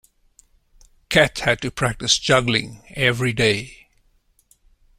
Cat 1.09 1.37
had 1.41 1.61
to 1.61 1.69
practise 1.69 2.17
juggling 2.17 2.81
every 2.95 3.33
day. 3.33 3.87